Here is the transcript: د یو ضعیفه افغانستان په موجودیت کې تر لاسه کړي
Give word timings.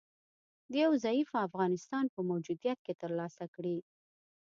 د 0.71 0.73
یو 0.83 0.91
ضعیفه 1.05 1.37
افغانستان 1.47 2.05
په 2.13 2.19
موجودیت 2.29 2.79
کې 2.85 2.93
تر 3.01 3.11
لاسه 3.19 3.45
کړي 3.55 3.77